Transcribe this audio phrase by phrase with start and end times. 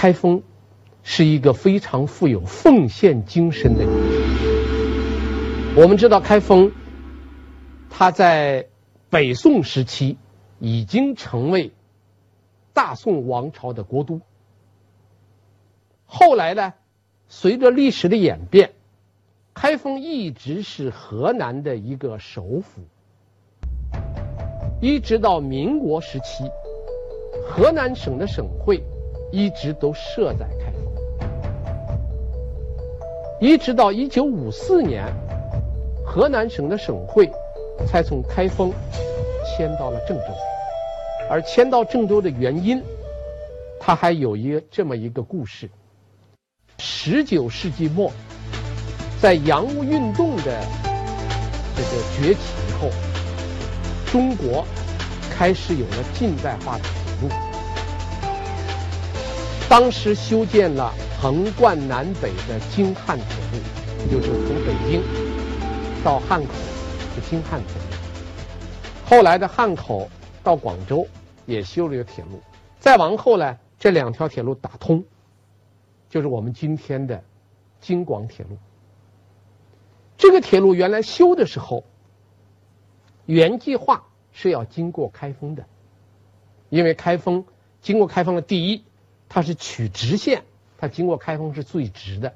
[0.00, 0.44] 开封
[1.02, 5.74] 是一个非常富有奉献精神的城市。
[5.74, 6.70] 我们知道，开封
[7.90, 8.68] 它在
[9.10, 10.16] 北宋时期
[10.60, 11.72] 已经成为
[12.72, 14.20] 大宋王朝的国都。
[16.06, 16.74] 后来呢，
[17.26, 18.74] 随着历史的演变，
[19.52, 22.82] 开封一直是河南的一个首府，
[24.80, 26.44] 一直到民国时期，
[27.48, 28.80] 河南省的省会
[29.30, 30.90] 一直都设在开封，
[33.40, 35.04] 一直到一九五四年，
[36.04, 37.30] 河南省的省会
[37.86, 38.72] 才从开封
[39.44, 40.24] 迁到了郑州，
[41.28, 42.82] 而迁到郑州的原因，
[43.78, 45.68] 它还有一个这么一个故事。
[46.78, 48.10] 十九世纪末，
[49.20, 50.64] 在洋务运动的
[51.76, 52.88] 这个崛起以后，
[54.10, 54.64] 中国
[55.30, 56.97] 开始有了近代化的。
[59.68, 65.02] 当时修建了横贯南北的京汉铁路，就是从北京
[66.02, 66.54] 到汉口
[67.14, 67.96] 是京汉铁路。
[69.04, 70.08] 后来的汉口
[70.42, 71.06] 到广州
[71.44, 72.40] 也修了一个铁路，
[72.80, 75.04] 再往后呢，这两条铁路打通。
[76.08, 77.22] 就是我们今天的
[77.78, 78.56] 京广铁路。
[80.16, 81.84] 这个铁路原来修的时候，
[83.26, 85.62] 原计划是要经过开封的，
[86.70, 87.44] 因为开封
[87.82, 88.82] 经过开封的第一，
[89.28, 90.42] 它是取直线，
[90.78, 92.34] 它经过开封是最直的。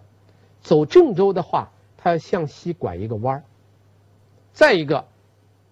[0.60, 3.42] 走郑州的话，它要向西拐一个弯儿。
[4.52, 5.06] 再一个，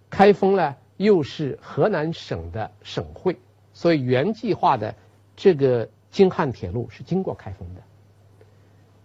[0.09, 3.37] 开封呢又是河南省的省会，
[3.75, 4.95] 所以原计划的
[5.37, 7.83] 这个京汉铁路是经过开封的。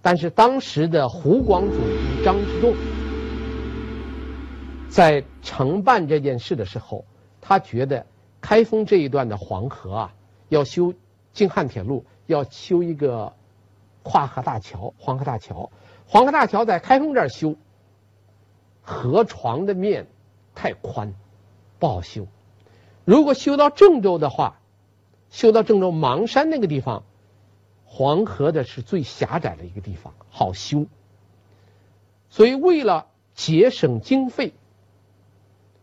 [0.02, 2.75] 但是当时的湖广总督张之洞
[4.88, 7.05] 在承办这件事的时候，
[7.41, 8.05] 他觉得
[8.39, 10.13] 开封这一段的黄河啊，
[10.47, 10.93] 要修
[11.36, 13.33] 京汉铁路，要修一个
[14.02, 15.69] 跨河大桥——黄河大桥。
[16.08, 17.55] 黄河大桥在开封这儿修，
[18.81, 20.08] 河床的面
[20.55, 21.14] 太宽，
[21.77, 22.26] 不好修。
[23.04, 24.59] 如果修到郑州的话，
[25.30, 27.04] 修到郑州邙山那个地方。
[27.88, 30.86] 黄河的是最狭窄的一个地方，好修。
[32.30, 34.54] 所以为了节省经费，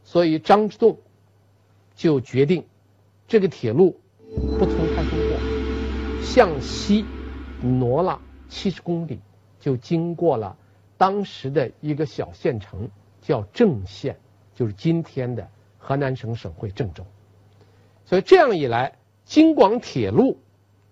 [0.04, 0.98] 所以张之洞
[1.94, 2.66] 就决定
[3.28, 3.98] 这个铁路
[4.58, 5.11] 不从开封过，
[6.32, 7.04] 向西
[7.60, 9.20] 挪了七十公里，
[9.60, 10.56] 就经过了
[10.96, 12.88] 当时的一个小县城，
[13.20, 14.16] 叫郑县，
[14.54, 17.04] 就是今天的河南省省会郑州。
[18.06, 18.94] 所以这样一来，
[19.26, 20.38] 京广铁路。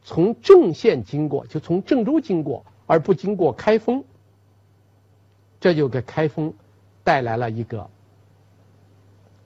[0.03, 4.05] 从郑县经过，就从郑州经过，而不经过开封，
[5.59, 6.53] 这就给开封
[7.03, 7.89] 带来了一个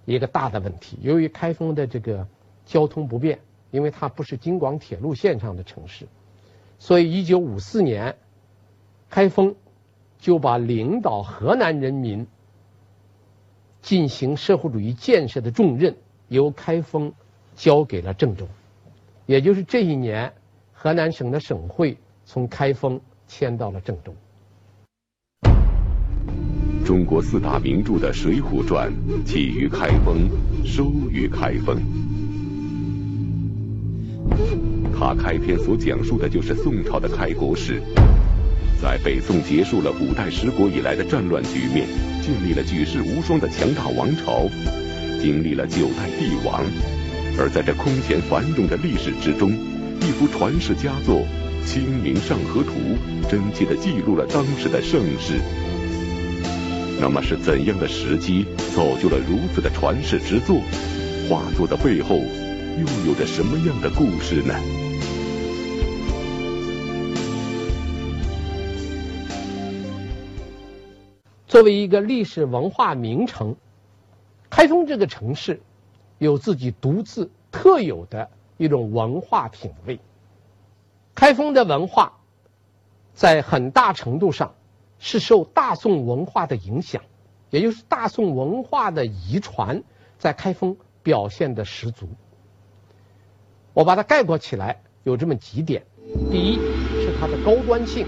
[0.05, 0.99] 一个大的问题。
[1.03, 2.26] 由于开封的这个
[2.66, 3.38] 交通不便，
[3.75, 6.07] 因为它不是京广铁路线上的城市，
[6.79, 8.15] 所以一九五四年，
[9.11, 9.57] 开封
[10.17, 12.25] 就把领导河南人民
[13.83, 15.97] 进行社会主义建设的重任
[16.29, 17.12] 由开封
[17.57, 18.47] 交给了郑州，
[19.27, 20.33] 也就是这一年。
[20.73, 24.15] 河南省的省会从开封迁到了郑州。
[26.85, 28.93] 中国四大名著的《水浒传》
[29.25, 30.31] 起于开封，
[30.65, 31.83] 收于开封。
[34.97, 37.83] 它开篇所讲述的就是宋朝的开国史，
[38.81, 41.87] 在北宋结束了五代十国以来的战乱局面，
[42.23, 44.49] 建立了举世无双的强大王朝，
[45.21, 46.62] 经历了九代帝王，
[47.39, 49.53] 而在这空前繁荣的历史之中。
[50.01, 51.23] 一幅传世佳作
[51.67, 52.73] 《清明上河图》
[53.31, 55.41] 真切地记录了当时的盛世。
[57.01, 58.45] 那么是怎样的时机
[58.77, 60.61] 造就了如此的传世之作？
[61.27, 62.21] 画作的背后
[62.77, 64.55] 又有着什么样的故事呢？
[71.47, 73.55] 作为一个历史文化名城，
[74.51, 75.61] 开封这个城市
[76.19, 78.31] 有自己独自特有的。
[78.57, 79.99] 一种文化品味，
[81.12, 82.12] 开封的文化
[83.12, 84.55] 在很大程度上
[85.00, 87.03] 是受大宋文化的影响，
[87.50, 89.82] 也就是大宋文化的遗传
[90.20, 92.09] 在开封表现的十足。
[93.75, 95.82] 我把它概括起来有这么几点：
[96.31, 98.06] 第一是它的高端性，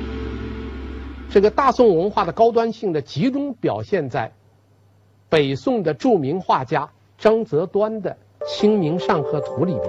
[1.29, 4.33] 这个大宋文化的高端性的集中表现在
[5.29, 8.17] 北宋的著名画家张择端的
[8.47, 9.85] 《清明上河图》里边。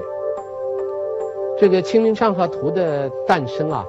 [1.60, 3.86] 这个《清明上河图》的诞生啊，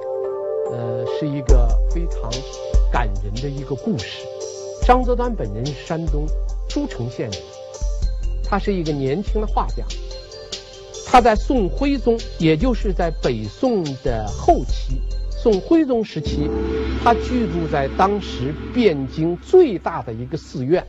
[0.71, 2.29] 呃，是一个非常
[2.91, 4.27] 感人的一个故事。
[4.85, 6.25] 张择端本人是山东
[6.67, 7.41] 诸城县人，
[8.43, 9.83] 他是一个年轻的画家，
[11.11, 15.01] 他在宋徽宗，也就是在北宋的后期，
[15.31, 16.47] 宋徽宗时期，
[17.03, 20.85] 他居住在当时汴京最大的一个寺院，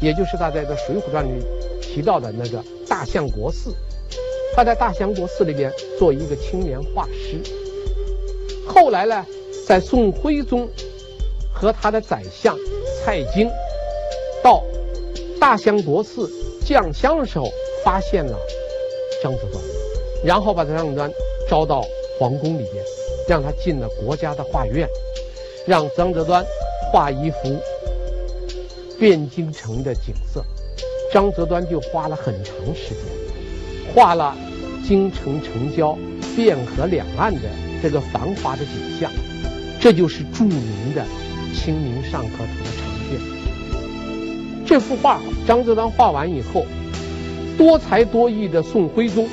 [0.00, 1.44] 也就是他在这《水浒传》里
[1.82, 3.74] 提到的那个大相国寺。
[4.56, 7.38] 他在大相国寺里边做一个青年画师。
[8.66, 9.24] 后来呢，
[9.66, 10.66] 在宋徽宗
[11.52, 12.56] 和他的宰相
[13.04, 13.48] 蔡京
[14.42, 14.64] 到
[15.38, 16.28] 大相国寺
[16.64, 17.48] 降香的时候，
[17.84, 18.36] 发现了
[19.22, 19.62] 张择端，
[20.24, 21.10] 然后把张择端
[21.48, 21.84] 招到
[22.18, 22.84] 皇宫里边，
[23.28, 24.88] 让他进了国家的画院，
[25.66, 26.44] 让张择端
[26.92, 27.58] 画一幅
[29.00, 30.44] 汴京城的景色。
[31.12, 34.36] 张择端就花了很长时间，画了
[34.86, 35.96] 京城城郊、
[36.36, 37.48] 汴河两岸的
[37.82, 39.10] 这个繁华的景象，
[39.80, 41.02] 这就是著名的
[41.58, 43.18] 《清明上河图》的长卷。
[44.66, 46.66] 这幅画张择端画完以后，
[47.58, 49.28] 多才多艺的宋徽宗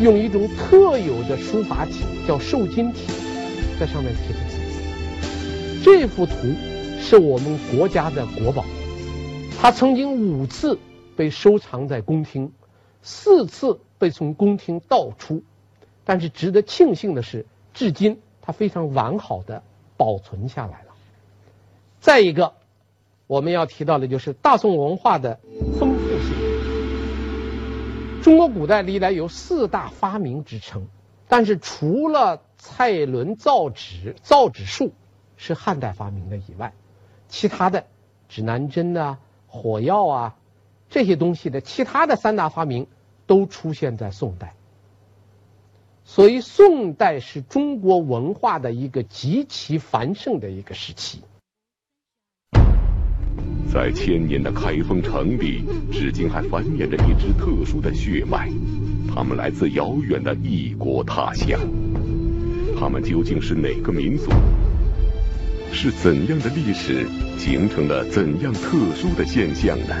[0.00, 3.06] 用一种特有的书法体，叫瘦金体，
[3.78, 4.58] 在上面题了字。
[5.84, 6.34] 这幅图
[6.98, 8.64] 是我们国家的国宝。
[9.60, 10.78] 他曾经五次
[11.16, 12.50] 被收藏在宫廷，
[13.02, 15.42] 四次被从宫廷盗出，
[16.04, 19.62] 但是值得庆幸的是，至今它非常完好的
[19.96, 20.94] 保存下来了。
[22.00, 22.54] 再一个，
[23.26, 25.38] 我们要提到的就是大宋文化的。
[28.22, 30.86] 中国古代历来有四大发明之称，
[31.28, 34.92] 但是除了蔡伦造纸、造纸术
[35.36, 36.74] 是汉代发明的以外，
[37.28, 37.86] 其他的
[38.28, 39.18] 指南针啊。
[39.52, 40.36] 火药啊，
[40.90, 42.86] 这些东西的其他的三大发明
[43.26, 44.54] 都出现在宋代，
[46.04, 51.24] 所以宋代是中国文化的一个极其繁盛的一个时期。
[53.72, 55.62] 在千年的开封城里，
[55.92, 58.50] 至今还繁衍着一支特殊的血脉，
[59.14, 61.56] 他们来自遥远的异国他乡。
[62.76, 64.32] 他们究竟是哪个民族？
[65.72, 67.06] 是怎样的历史
[67.38, 69.94] 形成了怎样特殊的现象呢？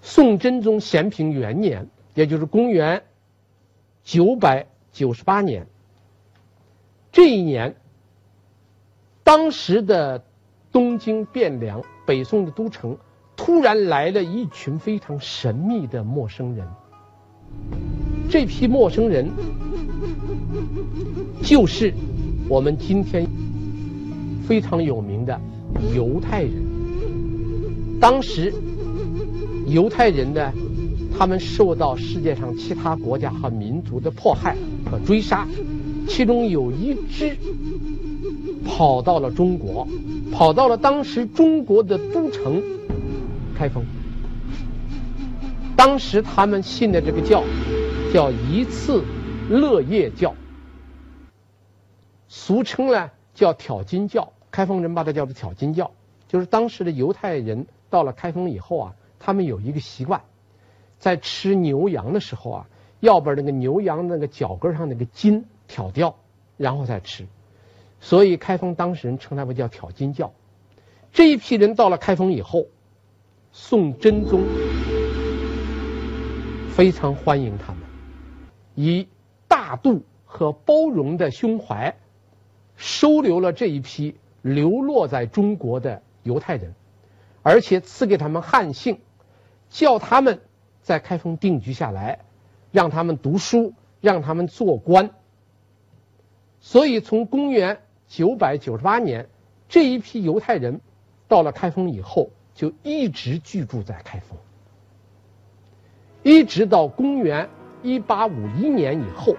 [0.00, 3.02] 宋真宗咸平元年，也就是公元
[4.02, 5.66] 九百九十八年，
[7.10, 7.74] 这一年，
[9.24, 10.22] 当时的
[10.70, 12.98] 东京汴梁，北宋的都城，
[13.34, 16.68] 突然来了一群非常神秘的陌生人。
[18.30, 19.30] 这批陌生人，
[21.42, 21.92] 就是
[22.48, 23.26] 我们今天
[24.46, 25.40] 非常有名的
[25.94, 26.52] 犹太人。
[27.98, 28.52] 当时，
[29.66, 30.52] 犹太人呢，
[31.16, 34.56] 他们受到世界上其他国家和民族的迫害
[34.90, 35.46] 和追杀，
[36.08, 37.36] 其中有一支
[38.66, 39.86] 跑到了中国，
[40.32, 42.62] 跑到了当时中国的都城
[43.56, 43.84] 开封。
[45.76, 47.42] 当时他们信的这个教，
[48.12, 49.02] 叫一次
[49.48, 50.34] 乐业教，
[52.28, 54.32] 俗称呢叫挑金教。
[54.50, 55.90] 开封人把它叫做挑金教，
[56.28, 60.20] 就是当时的犹太人到了开封以后啊，他们有一个习惯，
[60.98, 62.66] 在吃牛羊的时候啊，
[63.02, 66.14] 要把那个牛羊那个脚跟上那个筋挑掉，
[66.56, 67.26] 然后再吃。
[68.00, 70.32] 所以开封当时人称他们叫挑筋教。
[71.12, 72.66] 这一批人到了开封以后，
[73.50, 74.44] 宋真宗。
[76.70, 77.82] 非常欢迎他们，
[78.76, 79.08] 以
[79.48, 81.96] 大度和包容的胸怀，
[82.76, 86.72] 收留了这一批流落在中国的犹太人，
[87.42, 89.00] 而且赐给他们汉姓，
[89.70, 90.40] 叫他们
[90.82, 92.20] 在开封定居下来，
[92.72, 95.10] 让他们读书，让他们做官。
[96.60, 99.28] 所以，从公元九百九十八年，
[99.68, 100.80] 这一批犹太人
[101.28, 104.38] 到了开封以后，就一直居住在开封。
[106.22, 107.48] 一直到公元
[107.82, 109.34] 一八五一年以后，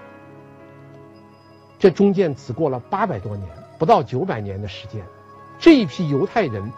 [1.78, 3.48] 这中间只过了八百多年，
[3.78, 5.02] 不到九百年的时间，
[5.58, 6.70] 这一批犹太人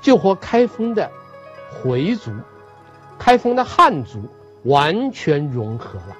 [0.00, 1.10] 就和开封的
[1.68, 2.30] 回族、
[3.18, 4.22] 开封的汉族
[4.64, 6.16] 完全融合了。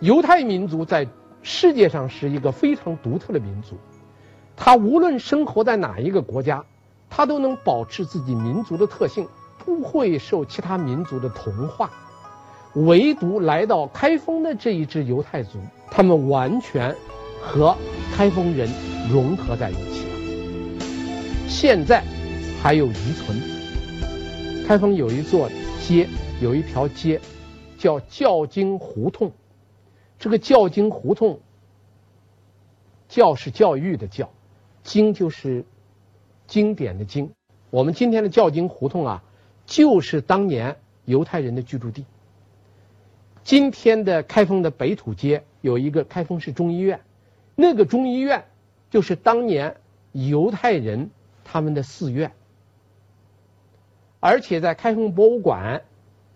[0.00, 1.06] 犹太民族在
[1.42, 3.76] 世界上是一个非常独特的民族，
[4.56, 6.64] 他无论生活在哪一个国家，
[7.10, 9.28] 他都能保持自己民族的特性。
[9.64, 11.88] 不会受其他民族的同化，
[12.74, 16.92] 唯独来到开封的这一支犹太族，他们完全
[17.40, 17.72] 和
[18.12, 18.68] 开封人
[19.08, 20.16] 融合在一起了。
[21.46, 22.02] 现在
[22.60, 23.51] 还有遗存。
[24.72, 25.50] 开封有一座
[25.82, 26.08] 街，
[26.40, 27.20] 有一条街
[27.76, 29.30] 叫教经胡同。
[30.18, 31.40] 这个教经胡同，
[33.06, 34.30] 教是教育的教，
[34.82, 35.66] 经就是
[36.46, 37.32] 经典的经。
[37.68, 39.22] 我们今天的教经胡同啊，
[39.66, 42.06] 就是当年犹太人的居住地。
[43.44, 47.02] 今天的开封的北土街有一个开封市中医院，
[47.54, 48.46] 那个中医院
[48.88, 49.76] 就是当年
[50.12, 51.10] 犹太人
[51.44, 52.32] 他们的寺院，
[54.22, 55.82] 而且在开封博物馆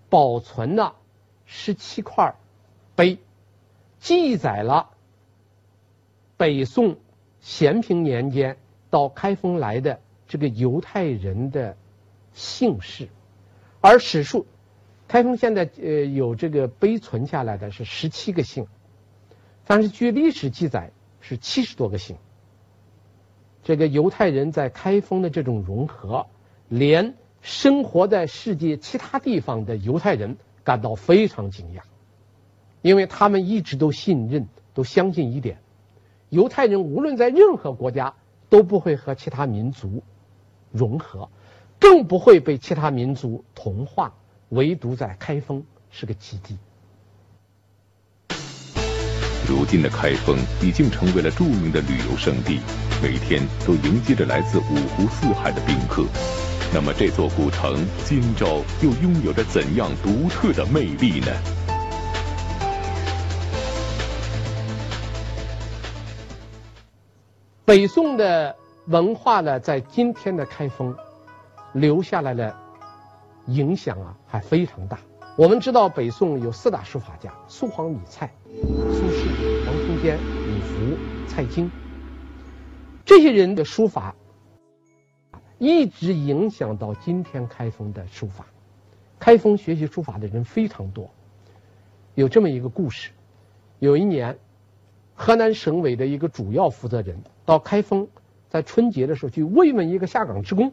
[0.09, 0.97] 保存了
[1.45, 2.35] 十七块
[2.97, 3.17] 碑，
[4.01, 4.91] 记载了
[6.37, 6.97] 北宋
[7.41, 8.57] 咸平年间
[8.91, 11.77] 到开封来的这个犹太人的
[12.35, 13.09] 姓氏，
[13.81, 14.45] 而史书。
[15.07, 18.67] 开封现在呃有这个碑存下来的是十七个姓，
[19.65, 20.91] 但是据历史记载
[21.21, 22.17] 是七十多个姓。
[23.63, 26.27] 这个犹太人在开封的这种融合，
[26.69, 27.15] 连
[27.47, 31.83] 生活在世界其他地方的犹太人感到非常惊讶，
[32.83, 35.59] 因为他们一直都信任、都相信一点：
[36.29, 38.15] 犹太人无论在任何国家
[38.49, 40.03] 都不会和其他民族
[40.73, 41.31] 融合，
[41.79, 44.13] 更不会被其他民族同化。
[44.49, 46.59] 唯独在开封是个奇迹。
[49.49, 52.61] 如今的开封已经成为了著名的旅游胜地，
[53.03, 56.05] 每天都迎接着来自五湖四海的宾客。
[56.75, 61.29] 那么，这座古城今朝又拥有着怎样独特的魅力呢？
[67.65, 68.55] 北宋的
[68.87, 70.95] 文化呢，在今天的开封
[71.73, 72.55] 留下来的。
[73.49, 74.99] 影响啊还非常大。
[75.37, 80.97] 我们知道北宋有四大书法家：苏黄米蔡、苏轼、王空坚、李福、
[81.29, 81.71] 蔡京。
[83.05, 84.17] 这些人的书法
[85.59, 88.47] 一直影响到今天开封的书法。
[89.19, 91.11] 开封学习书法的人非常多。
[92.15, 93.11] 有这么一个故事：
[93.79, 94.39] 有一年，
[95.15, 98.09] 河南省委的一个主要负责人到开封，
[98.49, 100.73] 在春节的时候去慰问一个下岗职工。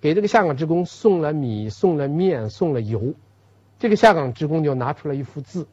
[0.00, 3.14] 给这个下岗职工送了米，送了面，送了油。
[3.78, 5.66] 这个下岗职工就拿出了一幅字，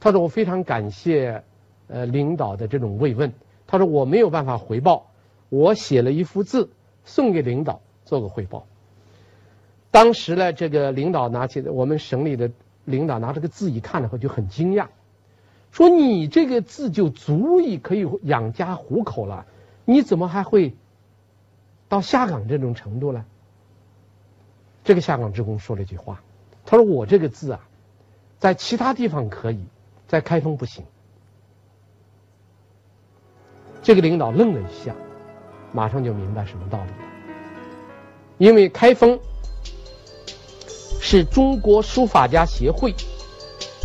[0.00, 1.42] 他说：“我非常感谢，
[1.88, 3.32] 呃，领导的这种慰问。”
[3.66, 5.10] 他说：“我没有办法回报，
[5.48, 6.70] 我写了一幅字
[7.04, 8.66] 送给领导做个汇报。”
[9.90, 12.50] 当时呢，这个领导拿起我们省里的
[12.84, 14.86] 领导拿这个字一看的话就很惊讶，
[15.72, 19.46] 说：“你这个字就足以可以养家糊口了，
[19.84, 20.74] 你怎么还会？”
[21.88, 23.24] 到下岗这种程度呢，
[24.84, 26.22] 这个下岗职工说了一句话，
[26.70, 27.60] 他说：“我这个字啊，
[28.38, 29.58] 在其他地方可以，
[30.06, 30.84] 在开封不行。”
[33.82, 34.94] 这个领导愣了一下，
[35.72, 36.96] 马上就明白什么道理了。
[38.36, 39.18] 因为开封
[41.00, 42.94] 是中国书法家协会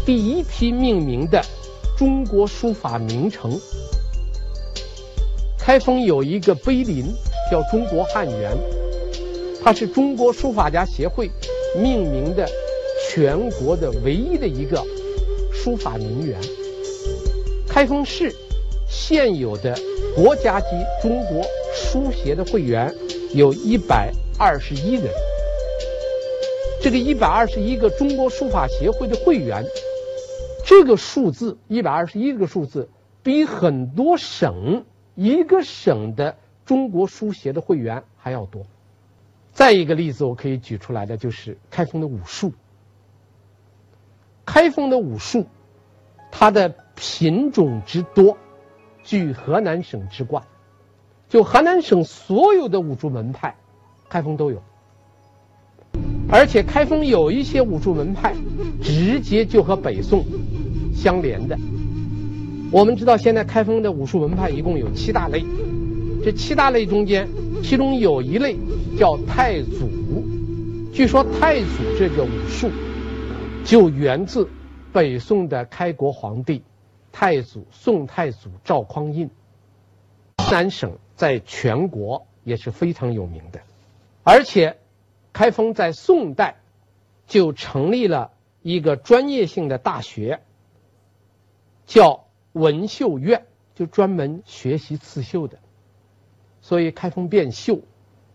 [0.05, 1.41] 第一批命名的
[1.97, 3.57] 中国书法名城，
[5.57, 7.05] 开封有一个碑林。
[7.51, 8.57] 叫中国汉园，
[9.63, 11.29] 它是中国书法家协会
[11.77, 12.49] 命名的
[13.13, 14.83] 全国的唯一的一个
[15.53, 16.41] 书法名园。
[17.67, 18.33] 开封市
[18.89, 19.77] 现有的
[20.15, 20.65] 国家级
[20.99, 21.43] 中国
[21.75, 22.91] 书协的会员
[23.35, 25.13] 有一百二十一人。
[26.81, 29.63] 这个一百二十一个中国书法协会的会员，
[30.65, 32.89] 这个数字一百二十一个数字，
[33.21, 36.35] 比很多省一个省的。
[36.65, 38.63] 中国书协的会员还要多。
[39.51, 42.53] 再一个例子，我可以举出来的就是开封的武术。
[44.45, 45.45] 开封的武术，
[46.31, 48.37] 它的品种之多，
[49.03, 50.43] 居河南省之冠。
[51.29, 53.55] 就河南省所有的武术门派，
[54.09, 54.61] 开封都有。
[56.29, 58.35] 而且开封有一些武术门派，
[58.81, 60.25] 直接就和北宋
[60.95, 61.57] 相连的。
[62.71, 65.43] 我们知道，现在开封的武术门派一共有七大类。
[66.23, 67.27] 这七大类中间，
[67.61, 68.55] 其中有一类
[68.97, 69.89] 叫太祖。
[70.93, 72.69] 据说太祖这个武术
[73.65, 74.49] 就源自
[74.91, 76.63] 北宋的开国皇帝
[77.11, 79.29] 太祖宋太祖赵匡胤。
[80.37, 83.61] 河南省在全国也是非常有名的，
[84.23, 84.77] 而且
[85.31, 86.57] 开封在宋代
[87.25, 90.41] 就成立了一个专业性的大学，
[91.85, 95.57] 叫文秀院，就专门学习刺绣的。
[96.61, 97.79] 所以开封变绣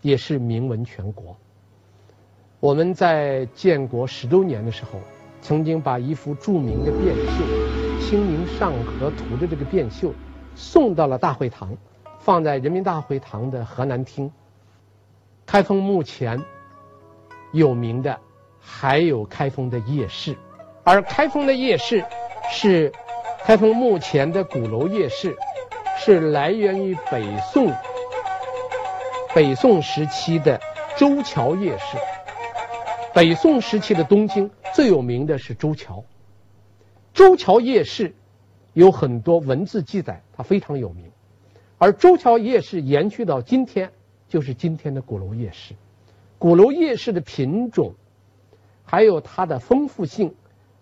[0.01, 1.37] 也是名闻全国。
[2.61, 5.01] 我们在建国十周年的时候，
[5.41, 7.45] 曾经把一幅著名的变绣
[8.09, 10.13] 《清明上河图》的这个变绣
[10.55, 11.77] 送到了大会堂，
[12.19, 14.31] 放在人民大会堂的河南厅。
[15.47, 16.43] 开封目前
[17.53, 18.19] 有名的
[18.61, 20.37] 还有开封的夜市，
[20.85, 22.05] 而开封的夜市
[22.51, 22.93] 是
[23.45, 25.37] 开封目前的鼓楼夜市，
[25.97, 27.73] 是来源于北宋。
[29.35, 30.61] 北宋时期的
[30.97, 31.97] 周桥夜市。
[33.15, 36.05] 北宋时期的东京最有名的是周桥，
[37.13, 38.15] 周桥夜市
[38.75, 41.11] 有很多文字记载，它非常有名。
[41.79, 43.91] 而周桥夜市延续到今天，
[44.29, 45.75] 就是今天的鼓楼夜市。
[46.39, 47.97] 鼓楼夜市的品种，
[48.85, 50.37] 还有它的丰富性，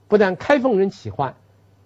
[0.08, 1.34] 不但开封人喜欢，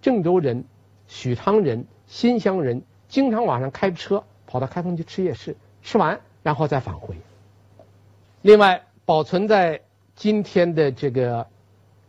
[0.01, 0.65] 郑州人、
[1.07, 7.15] 许昌人、新乡人经常晚上开车跑到开封去吃夜市，吃完然后再返回。
[8.41, 9.79] 另外，保存在
[10.13, 11.47] 今天的这个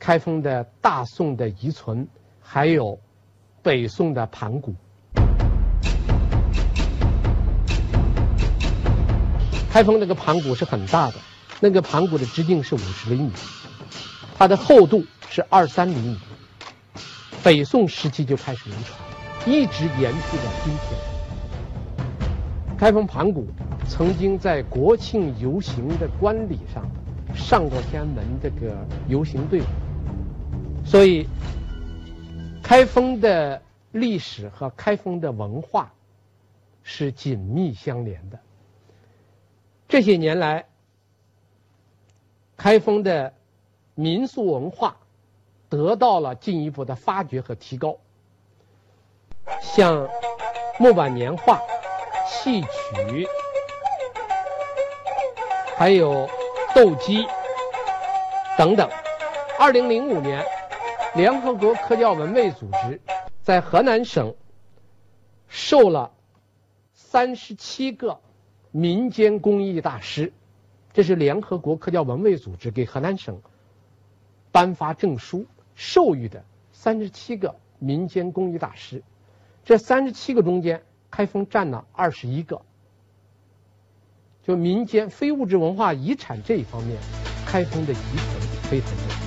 [0.04, 2.08] 开封的大宋的遗存，
[2.40, 2.98] 还有
[3.62, 4.74] 北宋的盘古。
[9.70, 11.14] 开封那个盘古是很大的，
[11.60, 13.30] 那个盘古的直径是五十厘米，
[14.36, 16.18] 它的厚度是二三厘米。
[17.44, 18.98] 北宋时期就开始流传，
[19.46, 20.98] 一直延续到今天。
[22.76, 23.46] 开封盘古
[23.86, 26.84] 曾经在国庆游行的观礼上。
[27.34, 28.76] 上过天安门这个
[29.08, 29.64] 游行队伍，
[30.92, 31.26] 所以
[32.62, 35.90] 开封的历史和开封的文化
[36.82, 38.38] 是紧密相连的。
[39.88, 40.66] 这些年来，
[42.58, 43.32] 开封的
[43.94, 44.98] 民俗文化
[45.70, 47.96] 得到了进一步的发掘和提高，
[49.62, 50.06] 像
[50.78, 51.58] 木板年画、
[52.26, 53.26] 戏曲，
[55.74, 56.28] 还有。
[56.74, 57.26] 斗鸡
[58.56, 58.88] 等等。
[59.58, 60.42] 二零零五年，
[61.14, 62.98] 联合国科教文卫组织
[63.42, 64.34] 在河南省
[65.46, 66.10] 授了
[66.94, 68.18] 三十七个
[68.70, 70.32] 民间工艺大师，
[70.94, 73.42] 这是联合国科教文卫组织给河南省
[74.50, 76.42] 颁发证书授予的
[76.72, 79.02] 三十七个民间工艺大师。
[79.66, 82.62] 这三十七个中间，开封占了二十一个。
[84.42, 86.98] 就民间非物质文化遗产这一方面，
[87.46, 89.21] 开封的遗存非常多。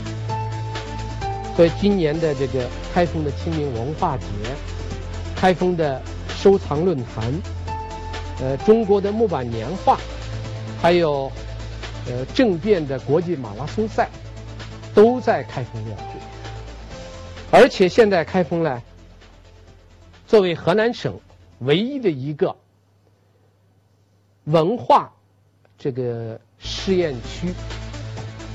[1.55, 4.25] 所以今年的这个开封的清明文化节、
[5.35, 6.01] 开封的
[6.37, 7.33] 收藏论坛、
[8.41, 9.97] 呃中国的木板年画，
[10.81, 11.31] 还有
[12.07, 14.09] 呃政变的国际马拉松赛，
[14.93, 16.19] 都在开封要举。
[17.51, 18.81] 而且现在开封呢，
[20.27, 21.17] 作为河南省
[21.59, 22.55] 唯一的一个。
[24.45, 25.11] 文化
[25.75, 27.51] 这个试验区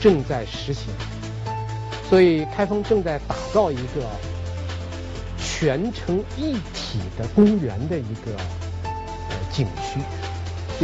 [0.00, 0.94] 正在实行，
[2.10, 4.04] 所以开封正在打造一个
[5.38, 8.32] 全城一体的公园的一个
[8.82, 10.00] 呃景区。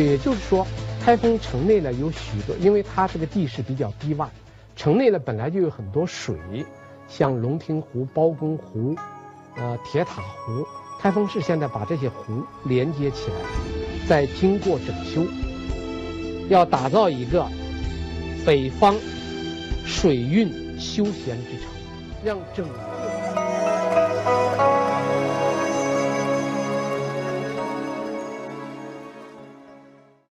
[0.01, 0.65] 也就是说，
[1.05, 4.29] 开封城内呢有许多，因为它这个地势比较低洼，
[4.77, 6.37] 城内呢本来就有很多水，
[7.09, 8.95] 像龙庭湖、包公湖、
[9.57, 10.65] 呃铁塔湖。
[11.01, 13.37] 开封市现在把这些湖连接起来。
[14.07, 15.27] 再经过整修，
[16.49, 17.47] 要打造一个
[18.47, 18.95] 北方
[19.85, 21.69] 水运休闲之城，
[22.25, 22.86] 让整个。